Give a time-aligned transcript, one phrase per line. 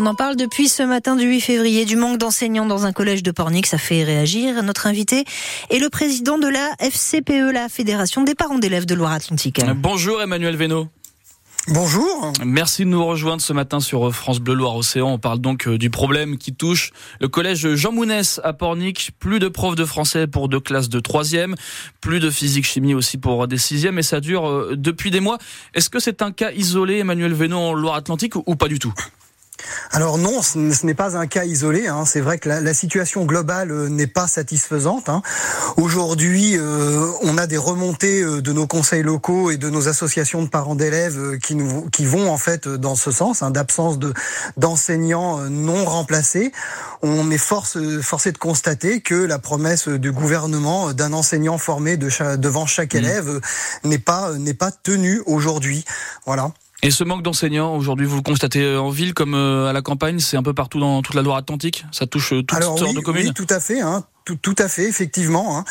[0.00, 3.22] On en parle depuis ce matin du 8 février du manque d'enseignants dans un collège
[3.22, 3.66] de Pornic.
[3.66, 4.62] Ça fait réagir.
[4.62, 5.26] Notre invité
[5.68, 9.60] est le président de la FCPE, la Fédération des parents d'élèves de Loire-Atlantique.
[9.76, 10.88] Bonjour Emmanuel Veno.
[11.68, 12.32] Bonjour.
[12.42, 15.08] Merci de nous rejoindre ce matin sur France Bleu Loire Océan.
[15.10, 19.10] On parle donc euh, du problème qui touche le collège Jean Mounès à Pornic.
[19.18, 21.56] Plus de profs de français pour deux classes de troisième,
[22.00, 25.36] plus de physique chimie aussi pour des sixièmes et ça dure euh, depuis des mois.
[25.74, 28.94] Est-ce que c'est un cas isolé Emmanuel Veno en Loire-Atlantique ou pas du tout?
[29.92, 31.88] Alors non, ce n'est pas un cas isolé.
[31.88, 32.04] Hein.
[32.06, 35.08] C'est vrai que la, situation globale euh, n'est pas satisfaisante.
[35.08, 35.22] Hein.
[35.76, 40.42] Aujourd'hui, euh, on a des remontées euh, de nos conseils locaux et de nos associations
[40.42, 44.14] de parents d'élèves qui, nous, qui vont en fait dans ce sens, hein, d'absence de
[44.56, 46.52] d'enseignants non remplacés.
[47.02, 52.08] On est force, forcé de constater que la promesse du gouvernement d'un enseignant formé de
[52.36, 52.98] devant chaque mmh.
[52.98, 53.40] élève
[53.84, 55.84] n'est pas n'est pas tenue aujourd'hui.
[56.26, 56.52] Voilà.
[56.82, 59.82] Et ce manque d'enseignants, aujourd'hui, vous le constatez euh, en ville comme euh, à la
[59.82, 61.84] campagne, c'est un peu partout dans toute la Loire-Atlantique?
[61.92, 63.26] Ça touche euh, toutes sortes de communes?
[63.26, 63.80] Oui, tout à fait.
[63.80, 64.04] Hein.
[64.36, 65.58] Tout, à fait, effectivement.
[65.58, 65.64] Hein.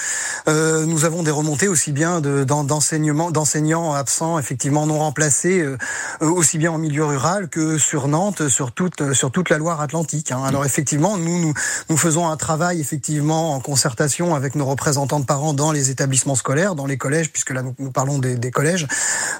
[0.47, 5.77] Euh, nous avons des remontées aussi bien d'enseignement, d'enseignants absents, effectivement non remplacés, euh,
[6.21, 10.31] aussi bien en milieu rural que sur Nantes, sur toute sur toute la Loire-Atlantique.
[10.31, 10.43] Hein.
[10.45, 11.53] Alors effectivement, nous, nous
[11.89, 16.35] nous faisons un travail effectivement en concertation avec nos représentants de parents dans les établissements
[16.35, 18.87] scolaires, dans les collèges, puisque là nous, parlons des, des collèges.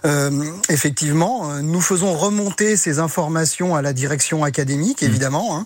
[0.06, 0.31] Euh,
[0.70, 5.58] effectivement, nous faisons remonter ces informations à la direction académique, évidemment.
[5.58, 5.66] Hein.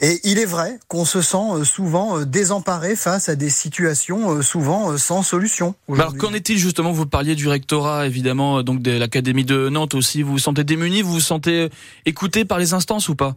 [0.00, 4.90] Et il est vrai qu'on se sent souvent désemparé face à des situations euh, souvent
[4.92, 5.74] euh, sans solution.
[5.92, 9.94] Alors qu'en est-il justement Vous parliez du rectorat, évidemment, euh, donc de l'académie de Nantes
[9.94, 10.22] aussi.
[10.22, 11.68] Vous vous sentez démuni Vous vous sentez
[12.06, 13.36] écouté par les instances ou pas?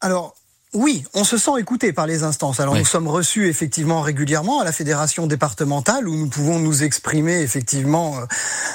[0.00, 0.34] Alors,
[0.74, 2.58] oui, on se sent écouté par les instances.
[2.58, 7.42] Alors nous sommes reçus effectivement régulièrement à la fédération départementale où nous pouvons nous exprimer
[7.42, 8.26] effectivement euh,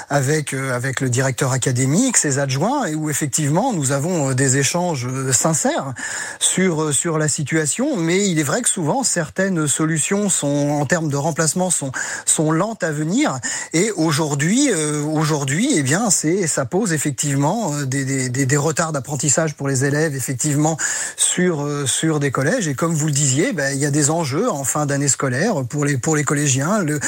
[0.08, 4.56] avec euh, avec le directeur académique, ses adjoints et où effectivement nous avons euh, des
[4.56, 5.92] échanges sincères
[6.38, 7.98] sur sur la situation.
[7.98, 11.92] Mais il est vrai que souvent certaines solutions sont en termes de remplacement sont
[12.24, 13.38] sont lentes à venir
[13.74, 19.54] et aujourd'hui aujourd'hui eh bien c'est ça pose effectivement des des, des, des retards d'apprentissage
[19.54, 20.78] pour les élèves effectivement
[21.16, 22.68] sur sur des collèges.
[22.68, 25.64] Et comme vous le disiez, ben, il y a des enjeux en fin d'année scolaire
[25.68, 26.82] pour les, pour les collégiens.
[26.82, 27.00] Le,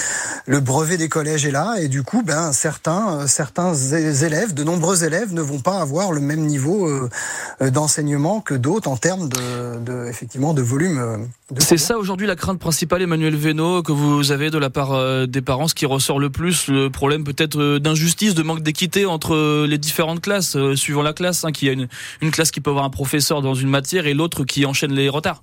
[0.46, 1.76] le brevet des collèges est là.
[1.80, 6.12] Et du coup, ben, certains, euh, certains élèves, de nombreux élèves, ne vont pas avoir
[6.12, 11.28] le même niveau euh, d'enseignement que d'autres en termes de, de, effectivement, de volume.
[11.52, 15.26] Euh, C'est ça aujourd'hui la crainte principale, Emmanuel Veno, que vous avez de la part
[15.26, 19.66] des parents, ce qui ressort le plus, le problème peut-être d'injustice, de manque d'équité entre
[19.66, 21.88] les différentes classes, suivant la classe, hein, qui a une,
[22.20, 25.08] une classe qui peut avoir un professeur dans une matière et l'autre qui enchaîne les
[25.08, 25.42] retards.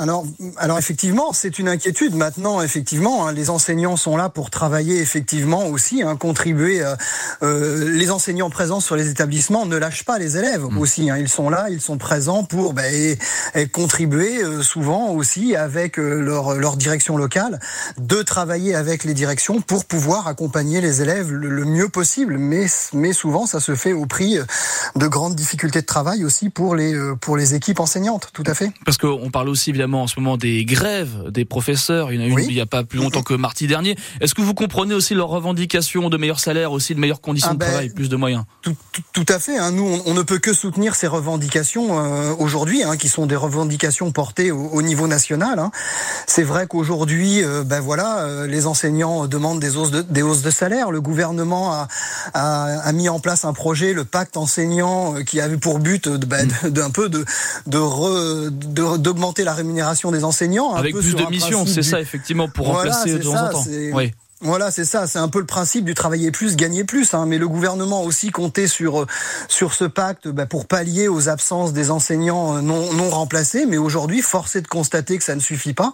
[0.00, 0.24] Alors,
[0.58, 2.14] alors effectivement, c'est une inquiétude.
[2.14, 6.84] Maintenant, effectivement, hein, les enseignants sont là pour travailler effectivement aussi, hein, contribuer.
[6.84, 6.94] Euh,
[7.42, 10.78] euh, les enseignants présents sur les établissements ne lâchent pas les élèves mmh.
[10.78, 11.10] aussi.
[11.10, 13.18] Hein, ils sont là, ils sont présents pour bah, et,
[13.72, 17.58] contribuer euh, souvent aussi avec leur, leur direction locale,
[17.98, 22.38] de travailler avec les directions pour pouvoir accompagner les élèves le, mieux possible.
[22.38, 24.38] Mais, mais souvent, ça se fait au prix
[24.94, 28.28] de grandes difficultés de travail aussi pour les pour les équipes enseignantes.
[28.32, 28.70] Tout à fait.
[28.84, 32.12] Parce qu'on parle aussi évidemment en ce moment des grèves des professeurs.
[32.12, 33.96] Il y en a une il n'y a pas plus longtemps que mardi dernier.
[34.20, 37.54] Est-ce que vous comprenez aussi leurs revendications de meilleurs salaires, aussi de meilleures conditions ah
[37.54, 38.44] de ben, travail, plus de moyens?
[39.12, 39.58] tout, à fait.
[39.58, 39.72] Hein.
[39.72, 44.10] Nous, on, ne peut que soutenir ces revendications euh, aujourd'hui, hein, qui sont des revendications
[44.12, 45.58] portées au, niveau national.
[45.58, 45.70] Hein.
[46.26, 50.42] C'est vrai qu'aujourd'hui, euh, ben voilà, euh, les enseignants demandent des hausses de, des hausses
[50.42, 50.90] de salaire.
[50.90, 51.88] Le gouvernement a,
[52.34, 56.70] a, mis en place un projet, le pacte enseignant, qui avait pour but ben, mm.
[56.70, 57.24] d'un peu de
[57.66, 59.77] d'augmenter la rémunération
[60.10, 60.74] des enseignants.
[60.74, 63.64] Avec plus de missions, c'est ça effectivement, pour remplacer de temps en temps.
[63.92, 64.12] Oui.
[64.40, 67.12] Voilà, c'est ça, c'est un peu le principe du travailler plus, gagner plus.
[67.12, 67.26] Hein.
[67.26, 69.04] Mais le gouvernement aussi comptait sur
[69.48, 73.66] sur ce pacte bah, pour pallier aux absences des enseignants euh, non, non remplacés.
[73.66, 75.92] Mais aujourd'hui, force est de constater que ça ne suffit pas.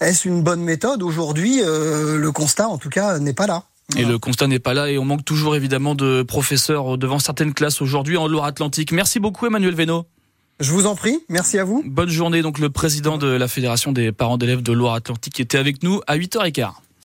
[0.00, 1.02] Est-ce une bonne méthode?
[1.02, 3.64] Aujourd'hui, euh, le constat, en tout cas, n'est pas là.
[3.96, 7.52] Et le constat n'est pas là et on manque toujours évidemment de professeurs devant certaines
[7.52, 8.92] classes aujourd'hui en Loire-Atlantique.
[8.92, 10.06] Merci beaucoup Emmanuel Veno.
[10.60, 11.82] Je vous en prie, merci à vous.
[11.86, 12.42] Bonne journée.
[12.42, 16.18] Donc le président de la Fédération des parents d'élèves de Loire-Atlantique était avec nous à
[16.18, 16.72] 8h15.